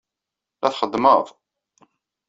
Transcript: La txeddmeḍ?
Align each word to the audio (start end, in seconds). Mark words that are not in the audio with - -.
La 0.63 0.69
txeddmeḍ? 0.73 1.25